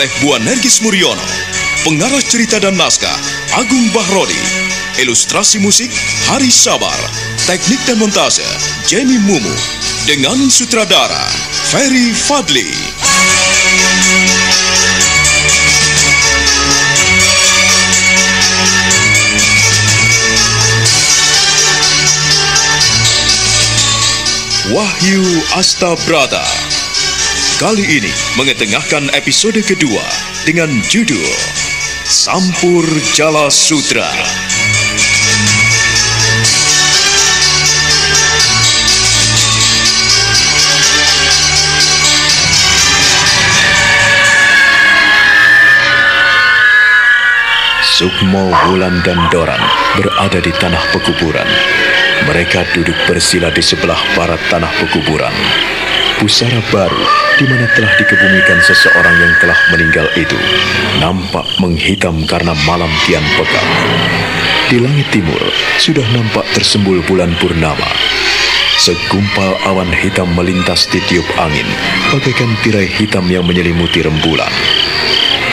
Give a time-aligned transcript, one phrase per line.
[0.00, 1.20] oleh Buan Nergis Muriono.
[1.84, 3.12] Pengarah cerita dan naskah
[3.52, 4.40] Agung Bahrodi.
[4.96, 5.92] Ilustrasi musik
[6.24, 6.96] Hari Sabar.
[7.44, 8.40] Teknik dan montase
[8.88, 9.52] Jenny Mumu.
[10.08, 11.28] Dengan sutradara
[11.68, 12.72] Ferry Fadli.
[24.72, 25.24] Wahyu
[25.60, 26.79] Astabrata.
[27.60, 28.08] Kali ini
[28.40, 30.00] mengetengahkan episode kedua
[30.48, 31.28] dengan judul
[32.08, 32.80] Sampur
[33.12, 34.08] Jala Sutra.
[47.84, 49.60] Sukmo, Wulan, dan Doran
[50.00, 51.44] berada di tanah pekuburan.
[52.24, 55.36] Mereka duduk bersila di sebelah barat tanah pekuburan.
[56.20, 57.00] Pusara baru
[57.40, 60.36] di mana telah dikebumikan seseorang yang telah meninggal itu
[61.00, 63.64] nampak menghitam karena malam kian pekat.
[64.68, 65.40] Di langit timur
[65.80, 67.88] sudah nampak tersembul bulan purnama.
[68.76, 71.64] Segumpal awan hitam melintas di tiup angin,
[72.12, 74.52] bagaikan tirai hitam yang menyelimuti rembulan.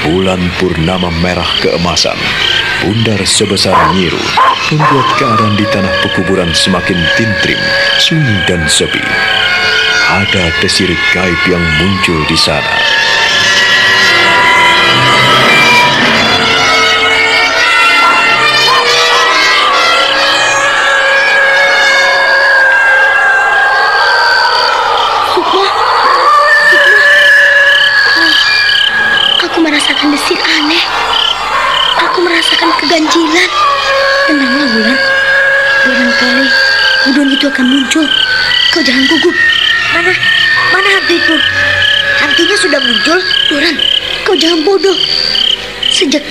[0.03, 2.19] Bulan purnama merah keemasan,
[2.83, 4.19] bundar sebesar nyiru,
[4.75, 7.59] membuat keadaan di tanah pekuburan semakin tintrim,
[8.03, 8.99] sunyi dan sepi.
[10.07, 12.79] Ada desir gaib yang muncul di sana.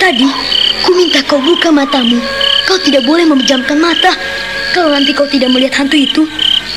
[0.07, 0.23] Tadi,
[0.87, 2.15] ku minta kau buka matamu.
[2.63, 4.15] Kau tidak boleh memejamkan mata.
[4.71, 6.23] Kalau nanti kau tidak melihat hantu itu,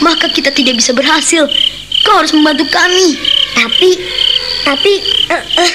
[0.02, 1.46] maka kita tidak bisa berhasil.
[2.02, 3.14] Kau harus membantu kami.
[3.54, 3.91] Tapi,
[4.66, 4.92] tapi,
[5.30, 5.72] eh, eh,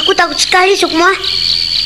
[0.00, 1.12] aku takut sekali, Sukma.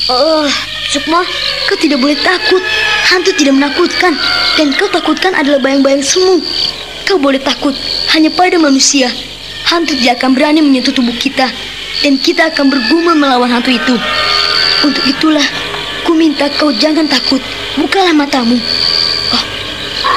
[0.07, 0.47] Oh,
[0.95, 1.27] Sukma,
[1.67, 2.63] kau tidak boleh takut.
[3.11, 4.15] Hantu tidak menakutkan.
[4.55, 6.39] Dan kau takutkan adalah bayang-bayang semu.
[7.11, 7.75] Kau boleh takut
[8.15, 9.11] hanya pada manusia.
[9.67, 11.51] Hantu tidak akan berani menyentuh tubuh kita.
[12.07, 13.95] Dan kita akan bergumam melawan hantu itu.
[14.83, 15.47] Untuk itulah,
[16.03, 17.39] ku minta kau jangan takut.
[17.79, 18.59] Bukalah matamu.
[19.31, 19.45] Oh,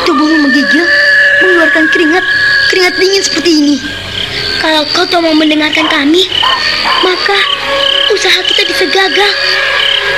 [0.10, 0.82] tubuhmu menggigil,
[1.46, 2.26] mengeluarkan keringat,
[2.74, 3.78] keringat dingin seperti ini.
[4.58, 6.26] Kalau kau tak mau mendengarkan kami,
[7.06, 7.38] maka
[8.10, 9.32] usaha kita bisa gagal.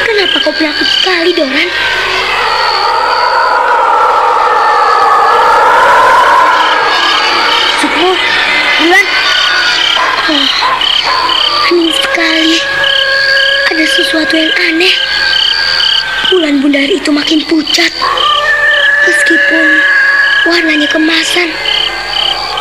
[0.07, 1.67] Kenapa kau penakut sekali, Doran?
[7.83, 8.11] Sukmo,
[8.79, 9.05] Bulan.
[10.31, 10.47] Oh,
[11.67, 12.66] hening sekali.
[13.97, 14.93] Sesuatu yang aneh.
[16.29, 17.89] Bulan bundar itu makin pucat.
[19.09, 19.65] Meskipun
[20.45, 21.49] warnanya kemasan.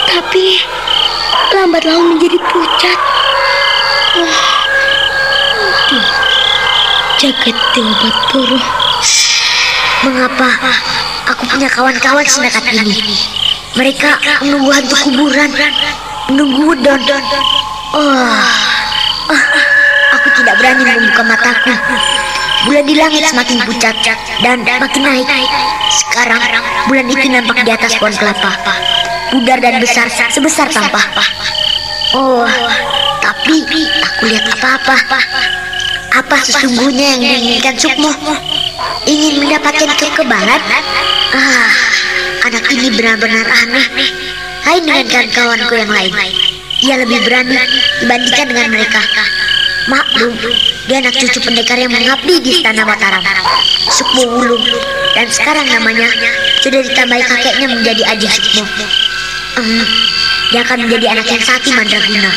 [0.08, 0.64] Tapi
[1.52, 2.98] lambat laun menjadi pucat.
[4.16, 4.40] Oh,
[5.60, 6.08] aduh.
[7.20, 8.60] Jagat Dewa Batoro.
[10.08, 10.48] Mengapa
[11.28, 12.96] aku punya kawan-kawan senekat ini?
[13.76, 15.52] Mereka menunggu hantu kuburan,
[16.32, 17.00] menunggu Udon.
[17.92, 18.24] Oh,
[19.28, 19.65] ah,
[20.36, 21.72] tidak berani membuka mataku.
[22.66, 23.94] Bulan di langit semakin pucat
[24.42, 25.28] dan makin naik.
[25.92, 26.40] Sekarang
[26.90, 28.52] bulan itu nampak di atas pohon kelapa,
[29.30, 31.06] pudar dan besar sebesar tampah.
[32.16, 32.48] Oh,
[33.22, 33.62] tapi
[34.02, 35.20] aku lihat apa-apa.
[36.16, 38.08] Apa sesungguhnya yang diinginkan Sukmo?
[39.04, 40.62] Ingin mendapatkan kekebalan?
[41.36, 41.70] Ah,
[42.48, 43.86] anak ini benar-benar aneh.
[44.66, 46.12] Lain dengan kawan-kawanku yang lain.
[46.82, 47.60] Ia lebih berani
[48.02, 49.02] dibandingkan dengan mereka.
[49.86, 50.34] Maklum,
[50.90, 53.22] dia anak cucu pendekar yang mengabdi di Istana Mataram.
[53.86, 54.66] Sukmo Wulung.
[55.14, 56.10] Dan sekarang namanya
[56.58, 58.66] sudah ditambahi kakeknya menjadi Aji Sukmo.
[59.54, 59.86] Hmm,
[60.50, 62.34] dia akan menjadi anak yang sakti mandraguna.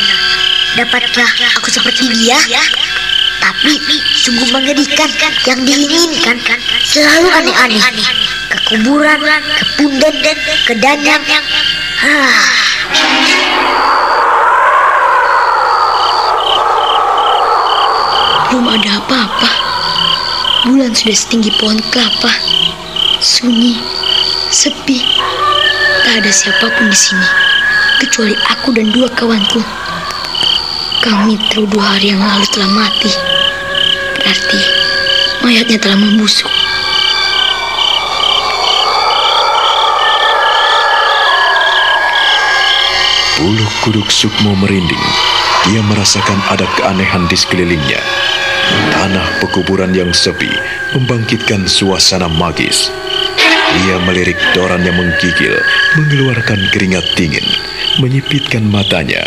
[0.77, 2.37] Dapatkah aku seperti dia?
[3.41, 3.81] Tapi
[4.13, 5.09] sungguh mengerikan
[5.49, 6.37] yang diinginkan
[6.85, 7.81] selalu aneh-aneh.
[8.53, 10.15] Ke kuburan, ke punden,
[10.69, 11.23] ke danyang.
[12.05, 12.45] Ah.
[18.49, 19.49] Belum ada apa-apa.
[20.65, 22.33] Bulan sudah setinggi pohon kelapa.
[23.21, 23.77] Sunyi,
[24.49, 25.05] sepi.
[26.01, 27.49] Tak ada siapa pun di sini
[28.01, 29.61] kecuali aku dan dua kawanku.
[31.05, 33.11] Kang Mitro dua hari yang lalu telah mati.
[34.17, 34.61] Berarti
[35.45, 36.49] mayatnya telah membusuk.
[43.39, 45.28] Bulu kuduk Sukmo merinding.
[45.67, 47.99] Dia merasakan ada keanehan di sekelilingnya.
[48.93, 50.49] Tanah pekuburan yang sepi
[50.95, 52.93] membangkitkan suasana magis.
[53.69, 55.53] Ia melirik Doran yang menggigil,
[55.93, 57.45] mengeluarkan keringat dingin,
[58.01, 59.21] menyipitkan matanya,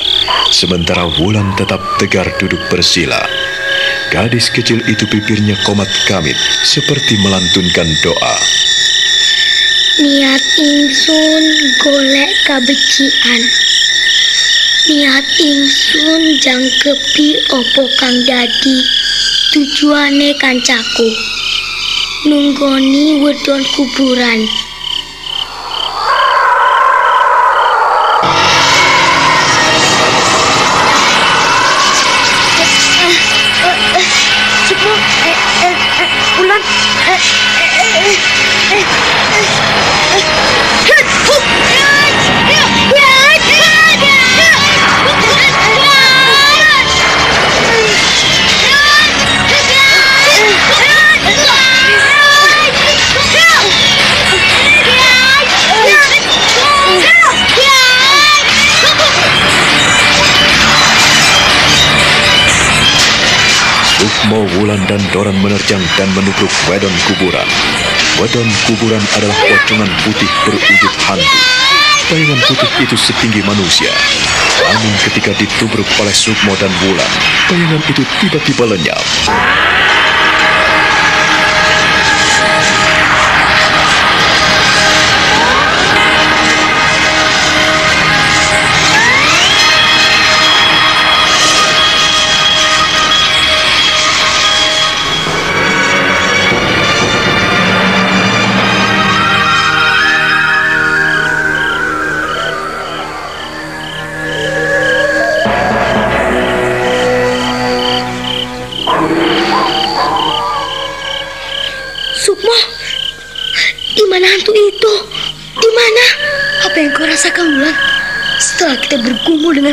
[0.50, 3.22] sementara Wulan tetap tegar duduk bersila.
[4.10, 6.36] Gadis kecil itu bibirnya komat kamit,
[6.66, 8.36] seperti melantunkan doa.
[10.02, 11.44] Niat ingsun
[11.80, 13.71] golek kabecian.
[14.82, 18.82] Niat ingsun jangkepi opo kang dadi
[19.54, 21.06] tujuane kancaku.
[22.26, 24.42] Nunggoni wedon kuburan.
[65.12, 67.44] Doran menerjang dan menubruk wedon kuburan.
[68.16, 71.40] Wedon kuburan adalah pocongan putih berwujud hantu.
[72.08, 73.92] Bayangan putih itu setinggi manusia.
[74.72, 77.12] Namun ketika ditubruk oleh Sukmo dan Wulan,
[77.44, 79.04] bayangan itu tiba-tiba lenyap.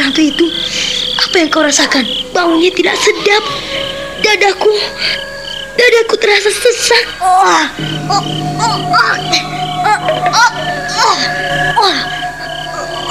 [0.10, 0.46] Hantu itu,
[1.22, 2.02] apa yang kau rasakan?
[2.34, 3.46] Baunya tidak sedap.
[4.26, 4.74] Dadaku,
[5.78, 7.06] dadaku terasa sesak.
[7.22, 7.38] Oh,
[8.10, 8.24] oh,
[8.58, 9.16] oh, oh,
[9.86, 10.00] oh,
[10.34, 10.50] oh,
[11.78, 11.98] oh,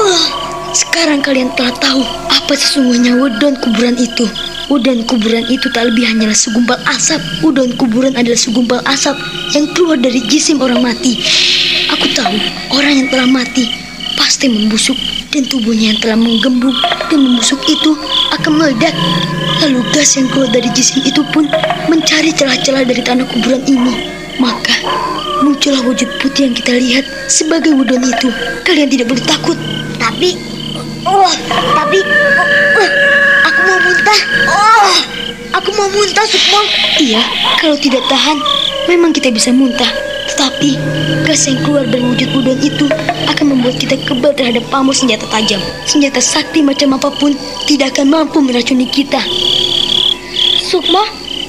[0.02, 0.22] oh.
[0.74, 4.26] Sekarang kalian telah tahu apa sesungguhnya wedon kuburan itu.
[4.68, 7.22] Udon kuburan itu tak lebih hanyalah segumpal asap.
[7.40, 9.16] Udon kuburan adalah segumpal asap
[9.56, 11.24] yang keluar dari jisim orang mati.
[11.94, 12.36] Aku tahu
[12.76, 13.87] orang yang telah mati
[14.18, 14.98] pasti membusuk
[15.30, 16.74] dan tubuhnya yang telah menggembung
[17.06, 17.94] dan membusuk itu
[18.34, 18.92] akan meledak.
[19.62, 21.46] Lalu gas yang keluar dari jisim itu pun
[21.86, 24.10] mencari celah-celah dari tanah kuburan ini.
[24.42, 24.74] Maka
[25.46, 28.28] muncullah wujud putih yang kita lihat sebagai wudon itu.
[28.66, 29.58] Kalian tidak perlu takut.
[29.98, 30.34] Tapi,
[31.06, 31.32] oh,
[31.74, 31.98] tapi,
[32.78, 32.90] oh,
[33.46, 34.20] aku mau muntah.
[34.46, 34.92] Oh,
[35.58, 36.60] aku mau muntah, Sukmo.
[37.02, 37.22] Iya,
[37.58, 38.38] kalau tidak tahan,
[38.86, 40.07] memang kita bisa muntah.
[40.38, 40.70] Tetapi,
[41.26, 42.86] gas yang keluar dari wujud wudon itu
[43.26, 45.58] akan membuat kita kebal terhadap pamor senjata tajam.
[45.82, 47.34] Senjata sakti macam apa pun
[47.66, 49.18] tidak akan mampu meracuni kita.
[50.62, 51.02] Sukmo,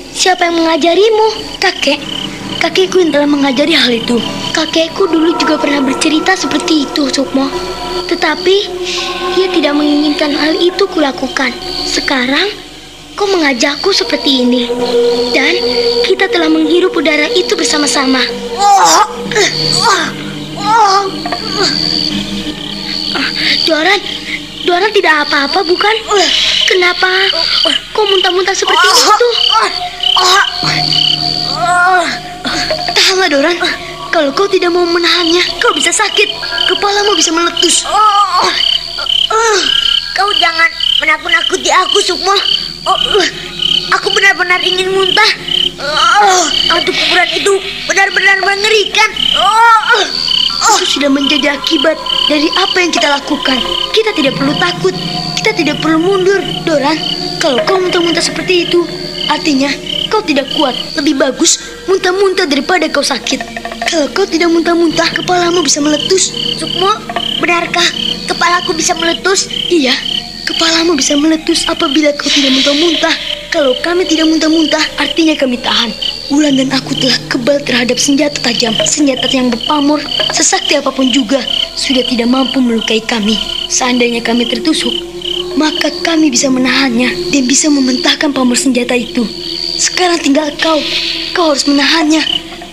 [0.10, 1.27] siapa yang mengajarimu?
[1.62, 2.01] Kakek.
[2.58, 4.17] Kakekku yang telah mengajari hal itu.
[4.58, 7.46] Kakekku dulu juga pernah bercerita seperti itu, Sukmo.
[8.10, 8.58] Tetapi,
[9.38, 11.53] ia tidak menginginkan hal itu kulakukan.
[11.86, 12.50] Sekarang,
[13.13, 14.65] kau mengajakku seperti ini.
[15.29, 15.53] Dan
[16.10, 18.49] kita telah menghirup udara itu bersama-sama.
[23.70, 24.00] Doran,
[24.66, 25.96] Doran tidak apa-apa bukan?
[26.68, 27.10] Kenapa
[27.94, 29.30] kau muntah-muntah seperti itu?
[32.98, 33.56] Tahanlah Doran.
[34.10, 36.30] Kalau kau tidak mau menahannya, kau bisa sakit.
[36.66, 37.86] Kepalamu bisa meletus.
[40.18, 42.36] Kau jangan menakut-nakuti aku, Sukmo.
[42.89, 42.98] Oh,
[43.94, 45.32] aku benar-benar ingin muntah.
[45.79, 46.43] Oh,
[46.75, 47.53] hantu kuburan itu
[47.88, 49.09] benar-benar mengerikan.
[49.39, 50.05] Oh, oh.
[50.75, 51.95] Itu sudah menjadi akibat
[52.27, 53.57] dari apa yang kita lakukan.
[53.95, 54.91] Kita tidak perlu takut.
[55.39, 56.43] Kita tidak perlu mundur.
[56.67, 57.00] Doran,
[57.39, 58.83] kalau kau muntah-muntah seperti itu,
[59.31, 59.71] artinya
[60.12, 60.75] kau tidak kuat.
[61.00, 61.55] Lebih bagus
[61.88, 63.39] muntah-muntah daripada kau sakit.
[63.88, 66.36] Kalau kau tidak muntah-muntah, kepalamu bisa meletus.
[66.59, 66.91] Sukmo,
[67.39, 67.88] benarkah
[68.27, 69.48] kepalaku bisa meletus?
[69.71, 69.95] Iya,
[70.43, 73.38] kepalamu bisa meletus apabila kau tidak muntah-muntah.
[73.50, 75.89] Kalau kami tidak muntah-muntah, artinya kami tahan.
[76.29, 79.98] Wulan dan aku telah kebal terhadap senjata tajam, senjata yang berpamor,
[80.29, 81.41] sesakti apa pun juga,
[81.74, 83.34] sudah tidak mampu melukai kami.
[83.65, 84.94] Seandainya kami tertusuk,
[85.58, 89.25] maka kami bisa menahannya dan bisa mementahkan pamor senjata itu.
[89.82, 90.77] Sekarang tinggal kau,
[91.34, 92.22] kau harus menahannya.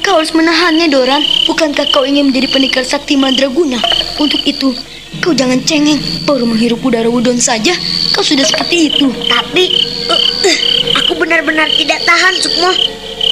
[0.05, 1.25] Kau harus menahannya, Doran.
[1.49, 3.81] Bukankah kau ingin menjadi pendekar sakti mandraguna?
[4.21, 4.77] Untuk itu,
[5.23, 6.01] kau jangan cengeng.
[6.25, 7.73] Baru menghirup udara udon saja,
[8.13, 9.09] kau sudah seperti itu.
[9.31, 9.65] Tapi
[10.11, 10.59] uh, uh,
[11.05, 12.71] aku benar-benar tidak tahan, Sukmo.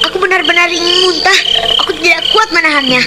[0.09, 1.39] Aku benar-benar ingin muntah.
[1.85, 3.01] Aku tidak kuat menahannya.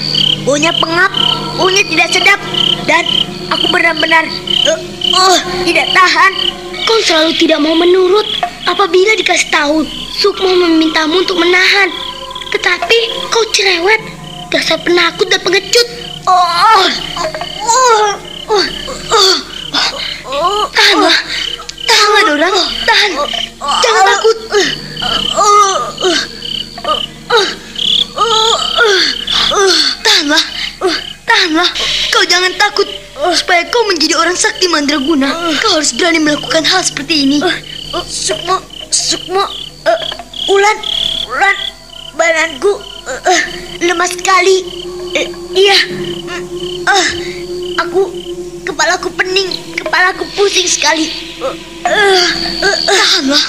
[0.45, 1.13] Baunya pengap,
[1.61, 2.41] baunya tidak sedap,
[2.89, 3.05] dan
[3.53, 4.25] aku benar-benar
[4.69, 4.81] uh,
[5.17, 6.33] uh, tidak tahan.
[6.89, 8.25] Kau selalu tidak mau menurut
[8.65, 9.85] apabila dikasih tahu.
[10.19, 11.93] Sukmo memintamu untuk menahan.
[12.49, 14.01] Tetapi kau cerewet,
[14.49, 15.89] dasar penakut dan pengecut.
[16.29, 16.89] Oh,
[18.49, 18.65] oh,
[19.13, 19.37] oh,
[20.29, 21.17] oh, tahanlah,
[21.85, 22.57] tahanlah Dorang,
[22.89, 23.11] tahan.
[23.59, 24.37] Jangan takut.
[30.05, 30.43] Tahanlah,
[31.29, 31.69] tahanlah.
[32.13, 32.89] Kau jangan takut.
[33.35, 37.39] Supaya kau menjadi orang sakti mandraguna, kau harus berani melakukan hal seperti ini.
[38.07, 38.63] Sukmo,
[38.95, 39.43] Sukmo,
[39.89, 40.01] uh,
[40.53, 40.77] Ulan,
[41.27, 41.57] Ulan,
[42.15, 43.41] badanku uh, uh,
[43.83, 44.57] lemas sekali.
[45.19, 45.79] Uh, iya,
[46.87, 47.09] uh,
[47.79, 48.03] aku,
[48.67, 51.07] kepalaku pening, kepalaku pusing sekali.
[52.89, 53.45] Tahanlah,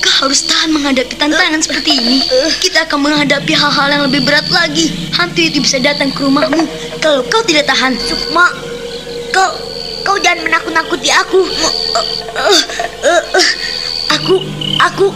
[0.00, 2.18] kau harus tahan menghadapi tantangan seperti ini.
[2.62, 5.10] Kita akan menghadapi hal-hal yang lebih berat lagi.
[5.12, 6.64] Hantu itu bisa datang ke rumahmu
[7.02, 7.98] kalau kau tidak tahan.
[7.98, 8.46] Sukma,
[9.34, 9.50] kau,
[10.06, 11.42] kau jangan menakut-nakuti aku.
[14.14, 14.34] Aku,
[14.78, 15.06] aku,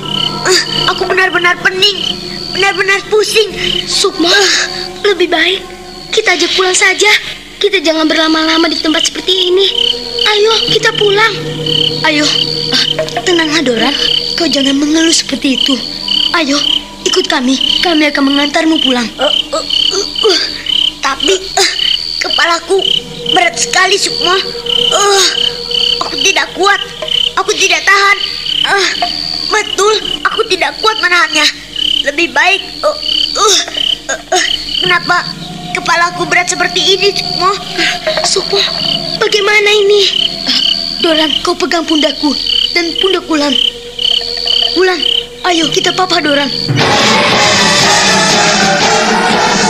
[0.91, 1.99] aku benar-benar pening,
[2.53, 3.55] benar-benar pusing.
[3.87, 4.35] Sukma,
[5.07, 5.63] lebih baik
[6.13, 7.11] kita ajak pulang saja.
[7.59, 9.67] Kita jangan berlama-lama di tempat seperti ini.
[10.31, 11.35] Ayo, kita pulang.
[12.07, 12.23] Ayo,
[12.71, 12.85] uh,
[13.27, 13.95] tenanglah Doran.
[14.39, 15.75] Kau jangan mengeluh seperti itu.
[16.39, 16.55] Ayo,
[17.03, 17.59] ikut kami.
[17.83, 19.11] Kami akan mengantarmu pulang.
[19.19, 20.39] Uh, uh, uh, uh.
[21.03, 21.71] Tapi uh,
[22.23, 22.79] kepalaku
[23.35, 24.39] berat sekali, Sukma.
[24.95, 25.25] Uh,
[26.07, 26.79] aku tidak kuat.
[27.43, 28.17] Aku tidak tahan.
[28.71, 28.87] Uh,
[29.51, 31.47] betul, aku tidak kuat menahannya.
[32.07, 32.63] Lebih baik.
[32.87, 32.95] Uh,
[33.35, 33.57] uh,
[34.15, 34.45] uh, uh.
[34.79, 35.27] Kenapa
[35.79, 37.51] kepalaku berat seperti ini, Sukmo?
[38.27, 38.61] Sukmo,
[39.23, 40.03] bagaimana ini?
[40.99, 42.35] Doran, kau pegang pundakku
[42.75, 43.55] dan pundak Wulan.
[44.75, 44.99] Wulan,
[45.47, 46.51] ayo kita papa Doran.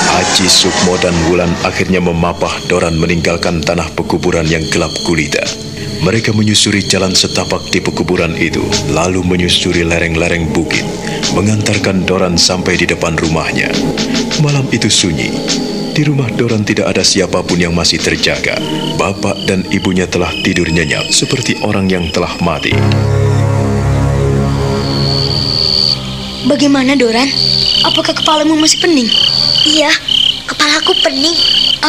[0.09, 5.45] Aji Sukmo dan Wulan akhirnya memapah Doran meninggalkan tanah pekuburan yang gelap gulita.
[5.99, 10.87] Mereka menyusuri jalan setapak di pekuburan itu, lalu menyusuri lereng-lereng bukit,
[11.37, 13.69] mengantarkan Doran sampai di depan rumahnya.
[14.41, 15.35] Malam itu sunyi.
[15.99, 18.55] Di rumah Doran tidak ada siapa pun yang masih terjaga.
[18.95, 22.71] Bapak dan ibunya telah tidur nyenyak seperti orang yang telah mati.
[26.47, 27.27] Bagaimana Doran?
[27.83, 29.11] Apakah kepalamu masih pening?
[29.67, 29.91] Iya,
[30.47, 31.35] kepalaku pening.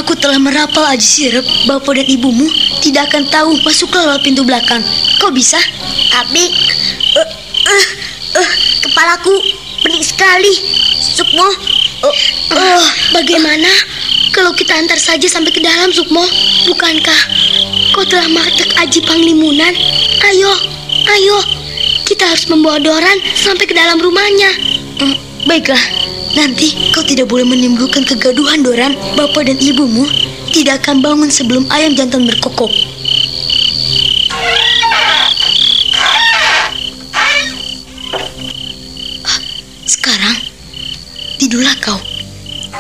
[0.02, 1.46] Aku telah merapal aji sirep.
[1.70, 2.50] Bapak dan ibumu
[2.82, 4.82] tidak akan tahu masuklah lewat pintu belakang.
[5.22, 5.62] Kau bisa?
[6.10, 6.50] Tapi,
[7.14, 7.30] uh,
[7.62, 7.86] uh,
[8.42, 8.52] uh,
[8.90, 9.38] kepalaku
[9.86, 10.66] pening sekali.
[10.98, 12.16] Sukmo, uh,
[12.58, 13.70] uh, bagaimana
[14.32, 16.24] kalau kita antar saja sampai ke dalam, Sukmo?
[16.70, 17.22] Bukankah
[17.92, 19.74] kau telah matek aji panglimunan?
[20.30, 20.54] Ayo,
[21.18, 21.38] ayo,
[22.06, 24.52] kita harus membawa Doran sampai ke dalam rumahnya.
[25.02, 25.16] Hmm,
[25.50, 25.82] baiklah,
[26.38, 28.94] nanti kau tidak boleh menimbulkan kegaduhan, Doran.
[29.18, 30.06] Bapak dan ibumu
[30.54, 32.70] tidak akan bangun sebelum ayam jantan berkokok.
[39.90, 40.38] Sekarang,
[41.42, 41.98] tidurlah kau.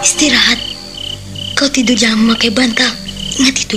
[0.05, 0.68] Istirahat.
[1.59, 2.87] Kau tidur jangan memakai bantal.
[3.35, 3.75] Ingat itu.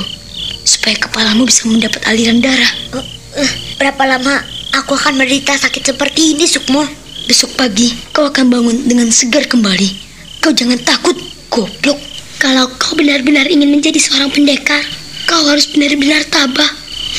[0.62, 2.70] Supaya kepalamu bisa mendapat aliran darah.
[2.94, 3.02] Uh,
[3.42, 4.38] uh, berapa lama
[4.70, 6.86] aku akan menderita sakit seperti ini, Sukmo?
[7.26, 9.98] Besok pagi kau akan bangun dengan segar kembali.
[10.38, 11.18] Kau jangan takut,
[11.50, 11.98] goblok.
[12.38, 14.86] Kalau kau benar-benar ingin menjadi seorang pendekar,
[15.26, 16.70] kau harus benar-benar tabah.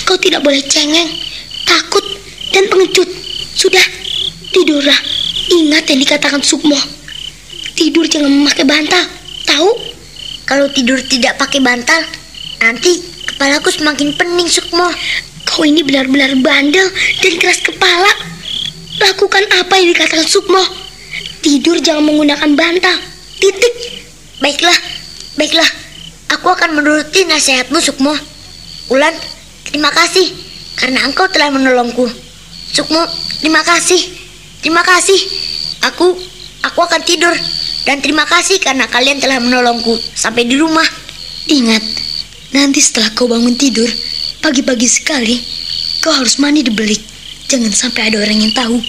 [0.08, 1.12] Kau tidak boleh cengeng,
[1.68, 2.08] takut,
[2.56, 3.12] dan pengecut.
[3.52, 3.84] Sudah,
[4.56, 5.00] tidurlah.
[5.52, 6.80] Ingat yang dikatakan Sukmo.
[7.76, 9.04] Tidur jangan memakai bantal.
[9.44, 9.93] Tahu?
[10.54, 11.98] Kalau tidur tidak pakai bantal,
[12.62, 14.86] nanti kepalaku semakin pening, Sukmo.
[15.50, 18.14] Kau ini benar-benar bandel dan keras kepala.
[19.02, 20.62] Lakukan apa yang dikatakan Sukmo.
[21.42, 23.02] Tidur jangan menggunakan bantal.
[23.42, 24.06] Titik.
[24.46, 24.78] Baiklah,
[25.42, 25.66] baiklah.
[26.38, 28.14] Aku akan menuruti nasihatmu, Sukmo.
[28.94, 29.18] Ulan,
[29.66, 30.38] terima kasih
[30.78, 32.06] karena engkau telah menolongku.
[32.70, 33.02] Sukmo,
[33.42, 34.06] terima kasih.
[34.62, 35.18] Terima kasih.
[35.90, 36.14] Aku,
[36.62, 37.34] aku akan tidur.
[37.84, 40.86] Dan terima kasih karena kalian telah menolongku sampai di rumah.
[41.52, 41.84] Ingat,
[42.56, 43.88] nanti setelah kau bangun tidur,
[44.40, 45.36] pagi-pagi sekali,
[46.00, 47.04] kau harus mandi di belik.
[47.52, 48.80] Jangan sampai ada orang yang tahu.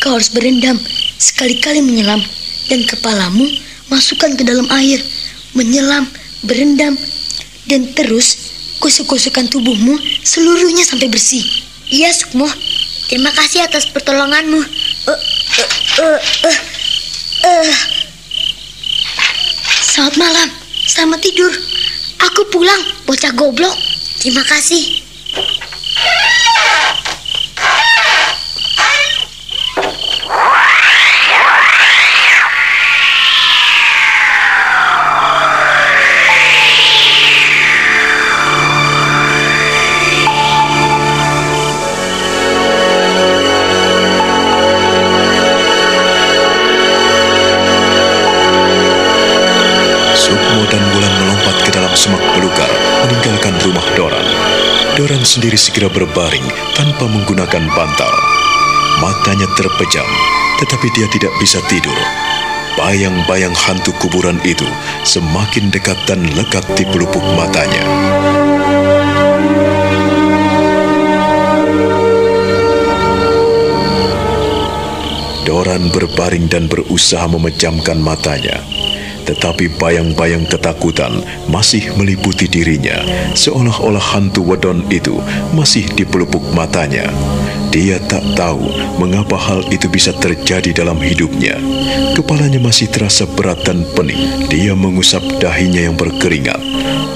[0.00, 0.80] Kau harus berendam,
[1.20, 2.20] sekali-kali menyelam.
[2.64, 3.44] dan kepalamu
[3.92, 4.96] masukkan ke dalam air,
[5.52, 6.08] menyelam,
[6.48, 6.96] berendam,
[7.68, 11.44] dan terus gosok-gosokkan tubuhmu seluruhnya sampai bersih.
[11.92, 12.48] Iya, Sukmo.
[13.12, 14.60] Terima kasih atas pertolonganmu.
[15.04, 15.68] Uh, uh,
[16.00, 16.73] uh, uh.
[19.94, 20.50] Selamat malam,
[20.90, 21.54] selamat tidur.
[22.18, 23.78] Aku pulang, bocah goblok.
[24.18, 25.03] Terima kasih.
[55.34, 56.46] Sendiri segera berbaring
[56.78, 58.14] tanpa menggunakan bantal.
[59.02, 60.06] Matanya terpejam,
[60.62, 61.98] tetapi dia tidak bisa tidur.
[62.78, 64.66] Bayang-bayang hantu kuburan itu
[65.02, 67.82] semakin dekat dan lekat di pelupuk matanya.
[75.42, 78.62] Doran berbaring dan berusaha memejamkan matanya.
[79.24, 83.00] Tetapi bayang-bayang ketakutan masih meliputi dirinya,
[83.32, 85.16] seolah-olah hantu wedon itu
[85.56, 87.08] masih di pelupuk matanya.
[87.74, 88.70] Dia tak tahu
[89.02, 91.58] mengapa hal itu bisa terjadi dalam hidupnya.
[92.14, 94.46] Kepalanya masih terasa berat dan pening.
[94.46, 96.62] Dia mengusap dahinya yang berkeringat.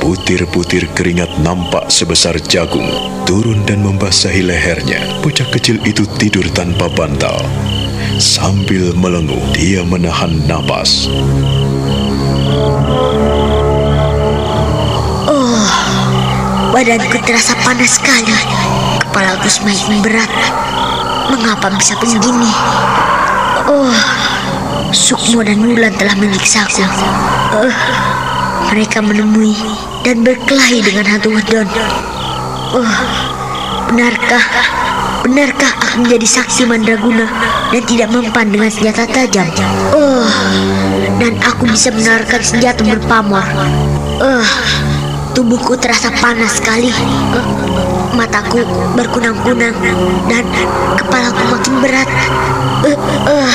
[0.03, 2.91] Butir-butir keringat nampak sebesar jagung,
[3.23, 5.23] turun dan membasahi lehernya.
[5.23, 7.39] Bocah kecil itu tidur tanpa bantal.
[8.19, 11.07] Sambil melenguh, dia menahan napas.
[16.79, 18.31] Badanku terasa panas sekali.
[19.03, 20.31] Kepalaku semakin berat.
[21.27, 22.47] Mengapa bisa begini?
[23.67, 23.91] Oh,
[24.95, 26.87] Sukmo dan Mulan telah menyiksaku.
[27.51, 27.75] Uh,
[28.71, 29.59] mereka menemui
[30.07, 31.67] dan berkelahi dengan hantu wedon.
[32.71, 32.93] Oh,
[33.91, 34.45] benarkah?
[35.27, 37.27] Benarkah aku menjadi saksi mandraguna
[37.75, 39.47] dan tidak mempan dengan senjata tajam?
[39.91, 40.27] Oh,
[41.19, 43.43] dan aku bisa menawarkan senjata berpamor.
[44.23, 44.47] Uh,
[45.35, 46.95] tubuhku terasa panas sekali.
[48.15, 48.63] Mataku
[48.95, 49.75] berkunang-kunang
[50.31, 50.45] dan
[50.95, 52.09] kepalaku makin berat.
[52.87, 53.51] Uh, uh.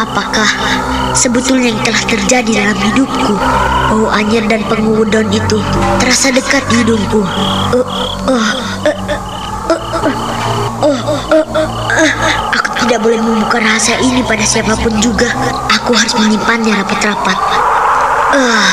[0.00, 0.48] Apakah
[1.20, 3.34] sebetulnya yang telah terjadi dalam hidupku?
[3.92, 5.60] Bau anjir dan pengudon itu
[6.00, 7.20] terasa dekat di hidungku.
[7.76, 7.84] Uh,
[8.24, 8.46] uh,
[12.56, 15.28] Aku tidak boleh membuka rahasia ini pada siapa pun juga.
[15.76, 17.36] Aku harus menyimpannya rapat-rapat.
[18.32, 18.72] Uh,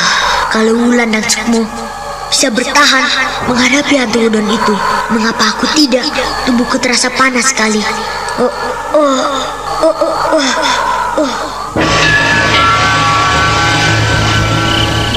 [0.56, 1.68] kalau Wulan dan Sukmo
[2.32, 3.04] bisa bertahan
[3.52, 4.76] menghadapi hantu udon itu,
[5.12, 6.08] mengapa aku tidak?
[6.48, 7.84] Tubuhku terasa panas sekali.
[8.40, 8.52] Oh,
[8.96, 9.20] oh,
[9.84, 11.57] oh, oh, oh, oh.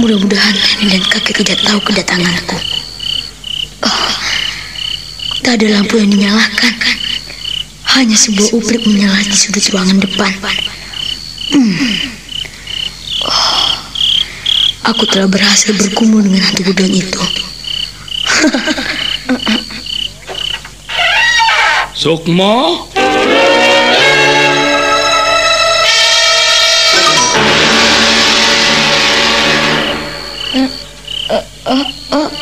[0.01, 2.57] Mudah-mudahan nenek dan kakek tidak tahu kedatanganku.
[3.85, 4.17] Oh,
[5.45, 6.73] tak ada lampu yang dinyalakan.
[8.01, 10.33] Hanya sebuah uplik menyala di sudut ruangan depan.
[11.53, 12.17] Hmm.
[13.29, 13.77] Oh,
[14.89, 17.21] aku telah berhasil berkumul dengan hantu gudang itu.
[22.01, 22.89] Sukmo?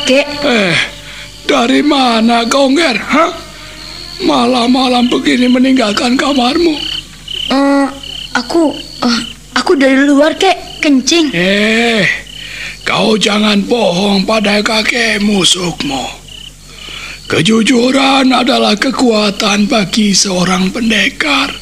[0.09, 0.73] Oke, Eh,
[1.45, 2.97] dari mana kau, Nger?
[2.97, 3.29] Hah?
[4.25, 6.73] Malam-malam begini meninggalkan kamarmu.
[7.53, 7.85] eh,
[8.33, 8.73] aku,
[9.05, 9.21] eh,
[9.53, 11.29] aku dari luar kek kencing.
[11.29, 12.09] Eh,
[12.81, 16.01] kau jangan bohong pada kakekmu, Sukmo.
[17.29, 21.53] Kejujuran adalah kekuatan bagi seorang pendekar.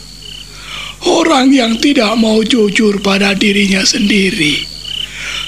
[1.03, 4.76] Orang yang tidak mau jujur pada dirinya sendiri.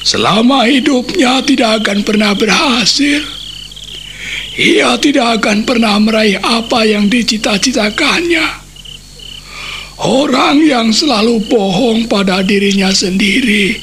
[0.04, 3.22] Selama hidupnya tidak akan pernah berhasil.
[4.60, 8.44] Ia tidak akan pernah meraih apa yang dicita-citakannya.
[10.00, 13.76] Orang yang selalu bohong pada dirinya sendiri,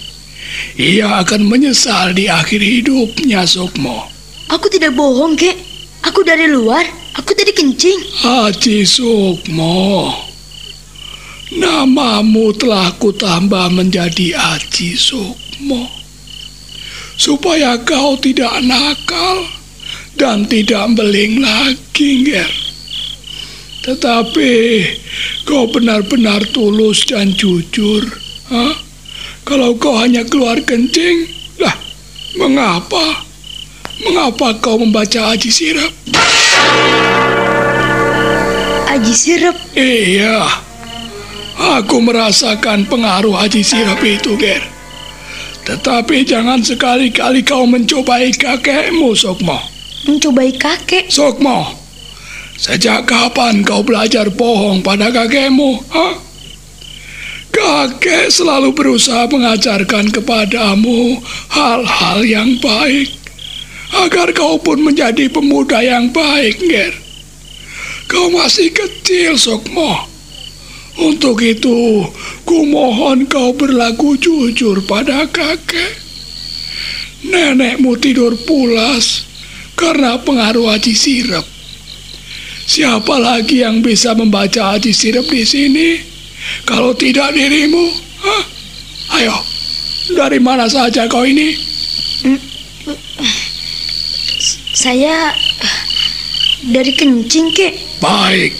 [0.80, 4.08] ia akan menyesal di akhir hidupnya, Sukmo.
[4.48, 5.56] Aku tidak bohong kek.
[6.04, 6.84] Aku dari luar.
[7.16, 7.96] Aku tadi kencing.
[8.20, 10.12] Haji Sukmo,
[11.56, 15.45] namamu telah kutambah menjadi Haji Sukmo.
[17.16, 19.48] Supaya kau tidak nakal
[20.20, 22.52] dan tidak beling lagi, Nger.
[23.86, 24.54] Tetapi
[25.48, 28.04] kau benar-benar tulus dan jujur.
[28.52, 28.74] Hah?
[29.46, 31.30] Kalau kau hanya keluar kencing,
[31.62, 31.72] lah,
[32.34, 33.22] mengapa?
[34.02, 35.92] Mengapa kau membaca Haji Sirap?
[38.92, 39.56] Aji Sirep.
[39.72, 40.44] Iya,
[41.78, 44.75] aku merasakan pengaruh Haji Sirap itu, Ger.
[45.66, 49.58] Tetapi jangan sekali-kali kau mencobai kakekmu, Sokmo.
[50.06, 51.10] Mencobai kakek.
[51.10, 51.74] Sokmo,
[52.54, 55.82] sejak kapan kau belajar bohong pada kakekmu?
[55.90, 56.22] Hah?
[57.50, 61.18] Kakek selalu berusaha mengajarkan kepadamu
[61.50, 63.10] hal-hal yang baik
[64.06, 66.94] agar kau pun menjadi pemuda yang baik, Ger.
[68.06, 70.15] Kau masih kecil, Sokmo.
[70.96, 72.08] Untuk itu,
[72.48, 75.92] kumohon kau berlaku jujur pada kakek.
[77.26, 79.28] Nenekmu tidur pulas
[79.76, 81.44] karena pengaruh Haji Sirep.
[82.66, 85.88] Siapa lagi yang bisa membaca Haji Sirep di sini?
[86.64, 87.86] Kalau tidak dirimu,
[88.24, 88.42] Hah?
[89.20, 89.36] ayo,
[90.16, 91.52] dari mana saja kau ini?
[94.76, 95.78] Saya eh,
[96.72, 97.74] dari kencing, kek.
[97.98, 98.54] Baik,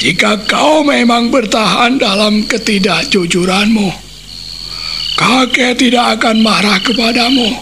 [0.00, 3.92] jika kau memang bertahan dalam ketidakjujuranmu,
[5.20, 7.52] kakek tidak akan marah kepadamu.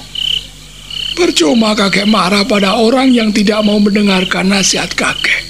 [1.18, 5.42] Percuma kakek marah pada orang yang tidak mau mendengarkan nasihat kakek.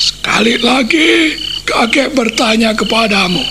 [0.00, 1.36] Sekali lagi,
[1.68, 3.44] kakek bertanya kepadamu.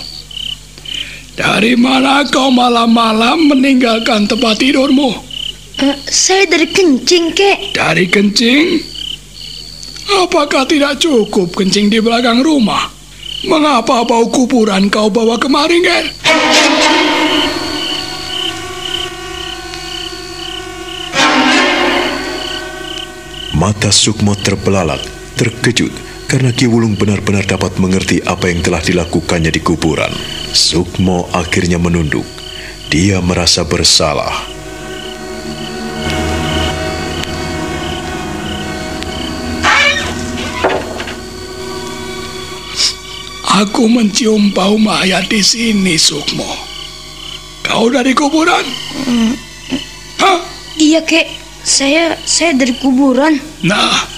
[1.38, 5.14] Dari mana kau malam-malam meninggalkan tempat tidurmu?
[5.78, 7.70] Eh, saya dari kencing, kek.
[7.70, 8.98] Dari kencing?
[10.08, 12.88] Apakah tidak cukup kencing di belakang rumah?
[13.44, 16.06] Mengapa bau kuburan kau bawa kemari, Ger?
[23.60, 25.04] Mata Sukmo terbelalak,
[25.36, 25.92] terkejut
[26.30, 30.14] karena Ki Wulung benar-benar dapat mengerti apa yang telah dilakukannya di kuburan.
[30.54, 32.24] Sukmo akhirnya menunduk.
[32.86, 34.59] Dia merasa bersalah.
[43.60, 46.48] Aku mencium bau mayat di sini, Sukmo.
[47.60, 48.64] Kau dari kuburan?
[50.16, 50.40] Hah?
[50.80, 51.28] Iya, kek.
[51.60, 53.36] Saya saya dari kuburan.
[53.60, 54.08] Nah,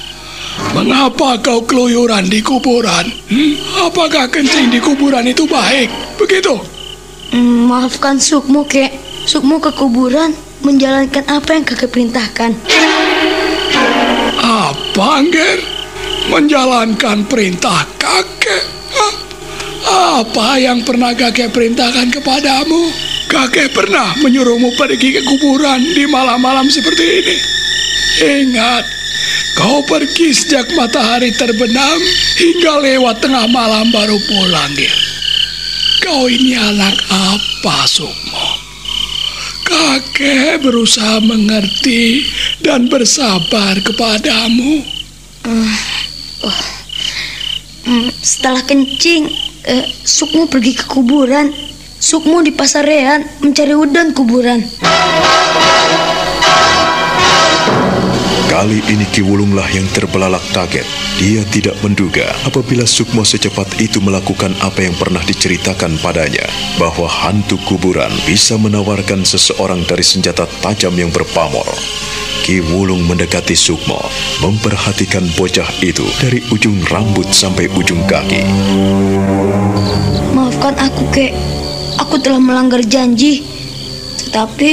[0.79, 3.11] mengapa kau keluyuran di kuburan?
[3.27, 3.59] Hmm?
[3.83, 5.91] Apakah kencing di kuburan itu baik?
[6.23, 6.55] Begitu?
[7.35, 8.95] Hmm, maafkan Sukmo, kek.
[9.27, 12.55] Sukmo ke kuburan menjalankan apa yang kakek perintahkan.
[14.39, 15.59] Apa, Angger?
[16.31, 18.82] Menjalankan perintah kakek?
[19.87, 22.93] Apa yang pernah kakek perintahkan kepadamu?
[23.27, 27.37] Kakek pernah menyuruhmu pergi ke kuburan di malam-malam seperti ini.
[28.23, 28.85] Ingat,
[29.59, 31.99] kau pergi sejak matahari terbenam
[32.39, 34.93] hingga lewat tengah malam baru pulang, Gir.
[36.05, 38.47] Kau ini anak apa, Sukmo?
[39.65, 42.29] Kakek berusaha mengerti
[42.61, 44.85] dan bersabar kepadamu.
[47.83, 49.27] Hmm, setelah kencing,
[49.67, 51.51] eh, Sukmo pergi ke kuburan.
[52.03, 54.59] Sukmo di pasarean mencari udang kuburan.
[58.53, 60.85] Kali ini Ki Wulunglah yang terbelalak kaget.
[61.17, 66.45] Dia tidak menduga apabila Sukmo secepat itu melakukan apa yang pernah diceritakan padanya,
[66.77, 71.65] bahwa hantu kuburan bisa menawarkan seseorang dari senjata tajam yang berpamor.
[72.43, 74.03] Ki Wulung mendekati Sukmo,
[74.43, 78.43] memperhatikan bocah itu dari ujung rambut sampai ujung kaki.
[80.35, 81.31] Maafkan aku, kek.
[82.03, 83.47] Aku telah melanggar janji.
[84.27, 84.73] Tetapi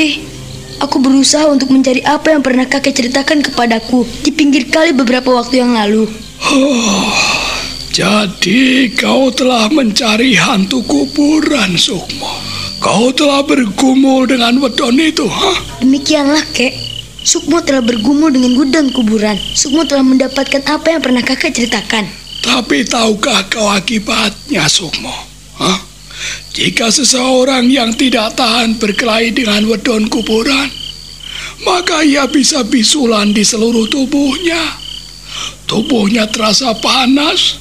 [0.82, 5.62] aku berusaha untuk mencari apa yang pernah kakek ceritakan kepadaku di pinggir kali beberapa waktu
[5.62, 6.10] yang lalu.
[7.94, 12.34] Jadi kau telah mencari hantu kuburan, Sukmo.
[12.82, 15.86] Kau telah bergumul dengan wedon itu, hah?
[15.86, 16.88] Demikianlah, kek.
[17.20, 19.36] Sukmo telah bergumul dengan gudang kuburan.
[19.36, 22.08] Sukmo telah mendapatkan apa yang pernah kakek ceritakan.
[22.40, 25.12] Tapi tahukah kau akibatnya, Sukmo?
[25.60, 25.80] Hah?
[26.56, 30.68] Jika seseorang yang tidak tahan berkelahi dengan wedon kuburan,
[31.64, 34.60] maka ia bisa bisulan di seluruh tubuhnya.
[35.68, 37.60] Tubuhnya terasa panas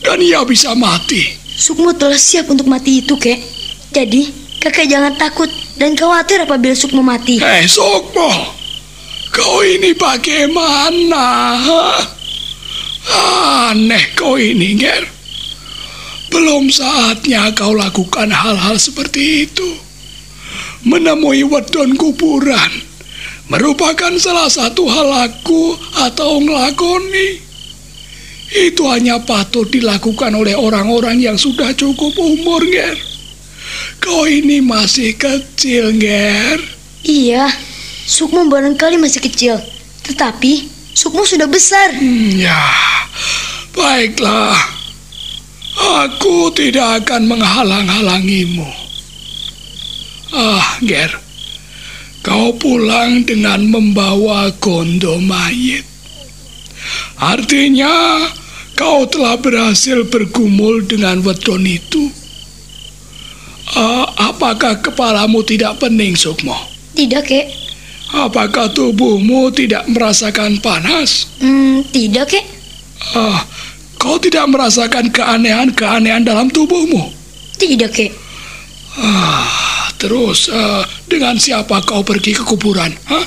[0.00, 1.22] dan ia bisa mati.
[1.54, 3.40] Sukmo telah siap untuk mati itu, kek.
[3.94, 7.38] Jadi, kakek jangan takut dan khawatir apabila Sukmo mati.
[7.38, 8.28] Eh, Sukmo,
[9.34, 11.26] kau ini bagaimana?
[13.10, 15.04] Aneh kau ini, Ger.
[16.30, 19.70] Belum saatnya kau lakukan hal-hal seperti itu.
[20.86, 22.94] Menemui wedon kuburan
[23.48, 27.42] merupakan salah satu hal laku atau ngelakoni.
[28.54, 32.94] Itu hanya patut dilakukan oleh orang-orang yang sudah cukup umur, Ger.
[33.98, 36.62] Kau ini masih kecil, Ger.
[37.02, 37.50] Iya,
[38.04, 39.56] Sukmo barangkali masih kecil.
[40.04, 41.96] Tetapi, Sukmo sudah besar.
[41.96, 42.60] Hmm, ya,
[43.74, 44.54] Baiklah,
[45.98, 48.70] aku tidak akan menghalang-halangimu.
[50.30, 51.10] Ah, Ger,
[52.22, 55.82] kau pulang dengan membawa gondo mayit.
[57.18, 58.22] Artinya,
[58.78, 62.14] kau telah berhasil bergumul dengan wedon itu.
[63.74, 66.54] Ah, apakah kepalamu tidak pening, Sukmo?
[66.94, 67.63] Tidak, kek.
[68.14, 71.34] Apakah tubuhmu tidak merasakan panas?
[71.42, 72.46] Hmm, tidak, kek.
[73.10, 73.42] Ah,
[73.98, 77.10] kau tidak merasakan keanehan-keanehan dalam tubuhmu?
[77.58, 78.14] Tidak, kek.
[79.02, 82.94] Ah, terus ah, dengan siapa kau pergi ke kuburan?
[83.10, 83.26] Hah?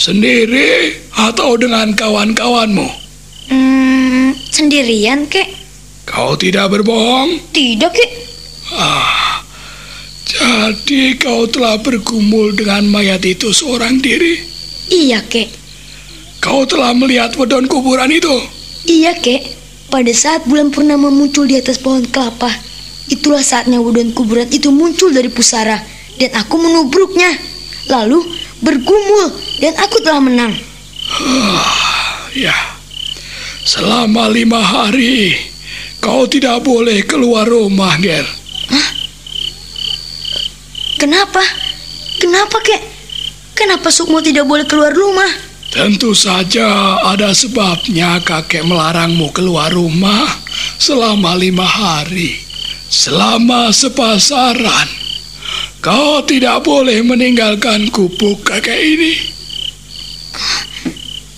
[0.00, 2.88] Sendiri atau dengan kawan-kawanmu?
[3.52, 5.44] Hmm, sendirian, kek.
[6.08, 7.36] Kau tidak berbohong?
[7.52, 8.10] Tidak, kek.
[8.80, 9.09] Ah,
[10.50, 14.42] jadi kau telah bergumul dengan mayat itu seorang diri?
[14.90, 15.46] Iya, kek.
[16.42, 18.34] Kau telah melihat wedon kuburan itu?
[18.90, 19.54] Iya, kek.
[19.86, 22.50] Pada saat bulan purnama muncul di atas pohon kelapa,
[23.06, 25.78] itulah saatnya wedon kuburan itu muncul dari pusara,
[26.18, 27.30] dan aku menubruknya.
[27.86, 28.18] Lalu
[28.62, 29.30] bergumul,
[29.62, 30.54] dan aku telah menang.
[32.34, 32.54] Ya,
[33.66, 35.34] selama lima hari
[36.02, 38.39] kau tidak boleh keluar rumah, Ger.
[41.00, 41.40] Kenapa?
[42.20, 42.82] Kenapa, kek?
[43.56, 45.32] Kenapa Sukmo tidak boleh keluar rumah?
[45.72, 50.28] Tentu saja ada sebabnya kakek melarangmu keluar rumah
[50.76, 52.36] selama lima hari.
[52.92, 54.88] Selama sepasaran,
[55.80, 59.16] kau tidak boleh meninggalkan gubuk kakek ini.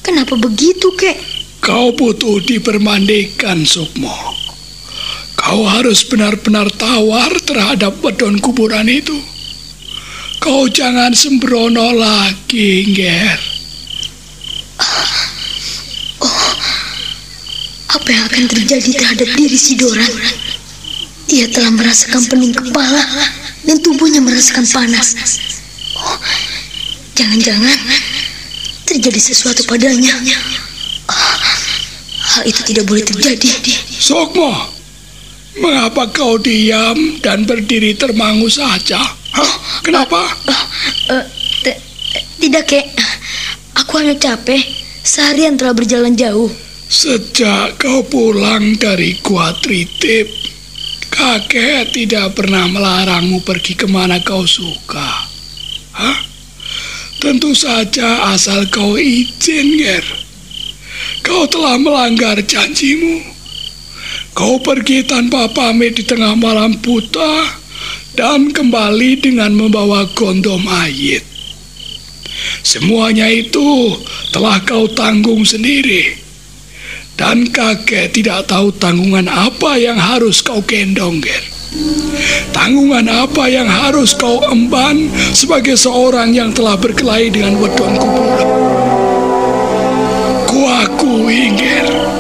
[0.03, 1.23] Kenapa begitu, kek?
[1.63, 4.11] Kau butuh dipermandikan, Sukmo.
[5.39, 9.32] Kau harus benar-benar tawar terhadap wedon kuburan itu.
[10.43, 13.39] Kau jangan sembrono lagi, Ger.
[17.95, 20.11] Apa yang akan terjadi terhadap diri si Doran?
[21.31, 23.07] Ia telah merasakan pening kepala
[23.71, 25.15] dan tubuhnya merasakan panas.
[25.95, 26.19] Oh,
[27.15, 27.79] jangan-jangan
[28.91, 30.11] terjadi sesuatu padanya.
[31.07, 31.39] Ah,
[32.35, 33.47] hal itu tidak boleh terjadi.
[33.95, 34.72] Sukmo,
[35.59, 39.01] mengapa kau diam dan berdiri termangu saja?
[39.33, 39.53] Hah?
[39.85, 40.21] Kenapa?
[40.49, 40.65] Oh,
[41.17, 41.25] eh,
[41.61, 41.83] t-
[42.41, 42.87] tidak, kek.
[43.77, 44.61] Aku hanya capek.
[45.03, 46.49] Seharian telah berjalan jauh.
[46.93, 50.29] Sejak kau pulang dari Gua Tritip,
[51.09, 55.27] kakek tidak pernah melarangmu pergi ke mana kau suka.
[55.97, 56.19] Hah?
[57.17, 60.05] Tentu saja asal kau izin, Ger.
[61.25, 63.42] Kau telah melanggar janjimu.
[64.33, 67.61] Kau pergi tanpa pamit di tengah malam buta
[68.17, 71.21] dan kembali dengan membawa gondom mayit.
[72.65, 73.93] Semuanya itu
[74.33, 76.17] telah kau tanggung sendiri.
[77.13, 81.45] Dan kakek tidak tahu tanggungan apa yang harus kau gendong, Ger.
[82.57, 88.49] Tanggungan apa yang harus kau emban sebagai seorang yang telah berkelahi dengan wedon kuburan.
[90.49, 92.12] Kuakui, Ger.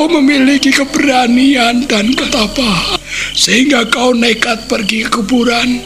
[0.00, 2.96] Kau memiliki keberanian dan ketabahan
[3.36, 5.76] sehingga kau nekat pergi ke kuburan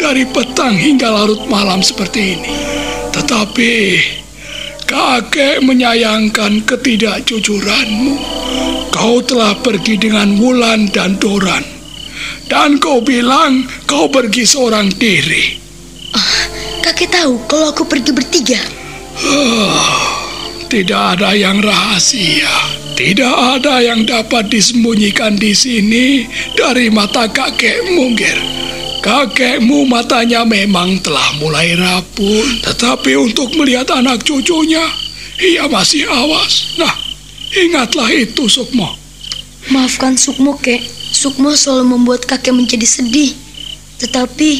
[0.00, 2.56] dari petang hingga larut malam seperti ini.
[3.12, 3.72] Tetapi
[4.88, 8.16] kakek menyayangkan ketidakjujuranmu.
[8.88, 11.60] Kau telah pergi dengan Wulan dan Doran.
[12.48, 15.60] Dan kau bilang kau pergi seorang diri.
[16.80, 18.64] Kakek tahu kalau aku pergi bertiga.
[20.72, 22.80] Tidak ada yang rahasia.
[22.92, 28.36] Tidak ada yang dapat disembunyikan di sini dari mata kakekmu, Ger.
[29.00, 34.84] Kakekmu matanya memang telah mulai rapuh, tetapi untuk melihat anak cucunya,
[35.40, 36.76] ia masih awas.
[36.76, 36.92] Nah,
[37.56, 38.92] ingatlah itu, Sukmo.
[39.72, 40.84] Maafkan Sukmo, kek.
[41.12, 43.32] Sukmo selalu membuat kakek menjadi sedih.
[44.04, 44.50] Tetapi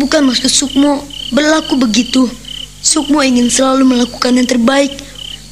[0.00, 1.04] bukan maksud Sukmo
[1.36, 2.32] berlaku begitu.
[2.80, 4.96] Sukmo ingin selalu melakukan yang terbaik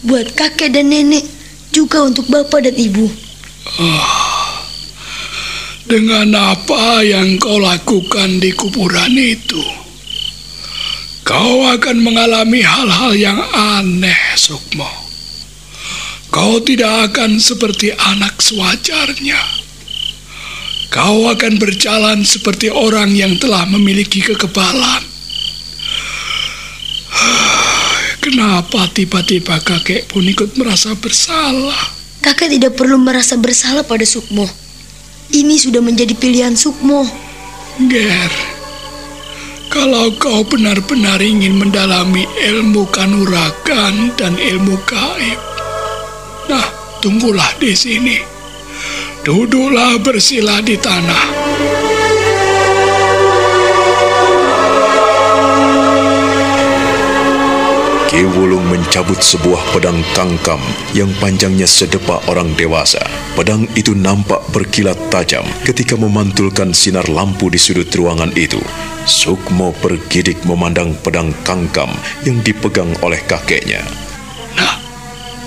[0.07, 1.36] buat kakek dan nenek,
[1.77, 3.05] juga untuk bapak dan ibu.
[5.85, 9.61] Dengan apa yang kau lakukan di kuburan itu,
[11.21, 14.89] kau akan mengalami hal-hal yang aneh, Sukmo.
[16.33, 19.39] Kau tidak akan seperti anak sewajarnya.
[20.91, 25.16] Kau akan berjalan seperti orang yang telah memiliki kekebalan.
[28.37, 31.88] Kenapa tiba-tiba kakek pun ikut merasa bersalah?
[32.20, 34.44] Kakek tidak perlu merasa bersalah pada Sukmo.
[35.33, 37.09] Ini sudah menjadi pilihan Sukmo.
[37.88, 38.29] Ger,
[39.72, 45.40] kalau kau benar-benar ingin mendalami ilmu kanuragan dan ilmu gaib,
[46.53, 46.68] nah,
[47.01, 48.20] tunggulah di sini.
[49.25, 51.36] Duduklah bersila di tanah.
[58.17, 60.57] Ki Wulung mencabut sebuah pedang kangkam
[60.97, 63.05] yang panjangnya sedepa orang dewasa.
[63.37, 68.57] Pedang itu nampak berkilat tajam ketika memantulkan sinar lampu di sudut ruangan itu.
[69.05, 71.93] Sukmo bergidik memandang pedang kangkam
[72.25, 73.85] yang dipegang oleh kakeknya.
[74.57, 74.81] Nah,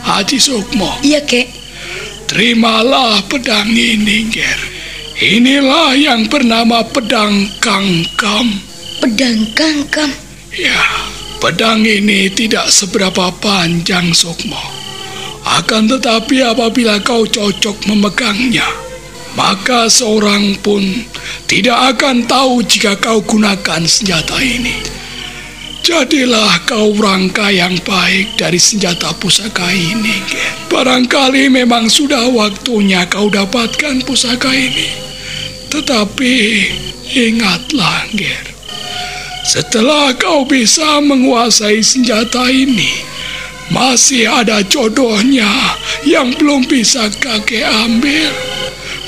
[0.05, 1.49] Haji Sukmo, Iya, kek.
[2.29, 4.61] terimalah pedang ini, Ger.
[5.17, 8.61] Inilah yang bernama pedang kangkam.
[9.01, 10.13] Pedang kangkam.
[10.53, 10.77] Ya,
[11.39, 14.59] pedang ini tidak seberapa panjang, Sukmo.
[15.47, 18.67] Akan tetapi apabila kau cocok memegangnya,
[19.39, 20.83] maka seorang pun
[21.47, 24.99] tidak akan tahu jika kau gunakan senjata ini.
[25.79, 30.21] Jadilah kau rangka yang baik dari senjata pusaka ini.
[30.69, 34.91] Barangkali memang sudah waktunya kau dapatkan pusaka ini.
[35.71, 36.35] Tetapi
[37.09, 38.58] ingatlah, Ger.
[39.49, 43.01] Setelah kau bisa menguasai senjata ini,
[43.73, 45.49] masih ada jodohnya
[46.05, 48.29] yang belum bisa kakek ambil.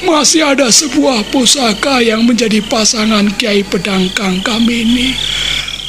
[0.02, 5.14] Masih ada sebuah pusaka yang menjadi pasangan Kiai Pedang Kangkam ini.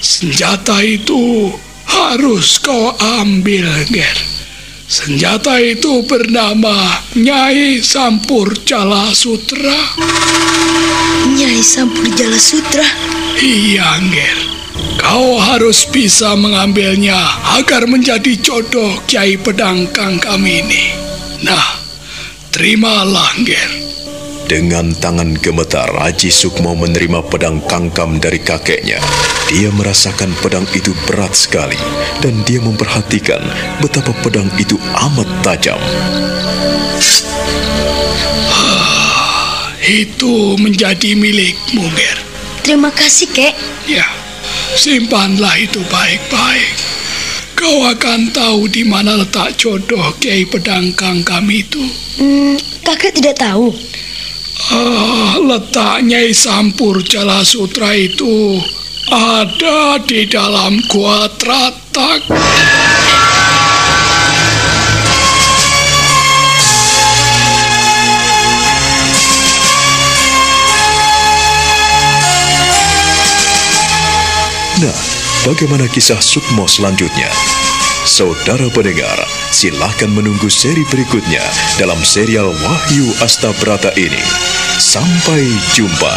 [0.05, 1.49] Senjata itu
[1.89, 4.42] harus kau ambil, Ger.
[4.93, 6.77] Senjata itu bernama
[7.17, 9.97] Nyai Sampur Jala Sutra.
[11.33, 12.85] Nyai Sampur Jala Sutra.
[13.41, 14.39] Iya, Nger.
[15.01, 17.17] Kau harus bisa mengambilnya
[17.57, 20.93] agar menjadi jodoh Kiai Pedang Kangkam ini.
[21.41, 21.81] Nah,
[22.53, 23.71] terimalah, Nger.
[24.45, 29.01] Dengan tangan gemetar, Haji Sukmo menerima pedang kangkam dari kakeknya.
[29.53, 31.77] Dia merasakan pedang itu berat sekali,
[32.25, 33.45] dan dia memperhatikan
[33.85, 35.77] betapa pedang itu amat tajam.
[39.85, 42.19] Itu menjadi milikmu, Nger.
[42.65, 43.53] Terima kasih, kek.
[43.85, 44.09] Ya,
[44.73, 46.73] simpanlah itu baik-baik.
[47.53, 51.85] Kau akan tahu di mana letak jodoh Kiai Pedang Kangkam itu.
[52.17, 52.57] Hmm,
[52.89, 53.69] kakek tidak tahu.
[54.73, 58.57] Ah, letak Nyai Sampur Jala Sutra itu
[59.11, 62.31] ada di dalam gua Tratak.
[74.83, 74.99] Nah,
[75.47, 77.31] bagaimana kisah Sukmo selanjutnya?
[78.03, 79.15] Saudara pendengar,
[79.55, 81.43] silahkan menunggu seri berikutnya
[81.79, 84.19] dalam serial Wahyu Astabrata ini.
[84.83, 85.47] Sampai
[85.79, 86.15] jumpa.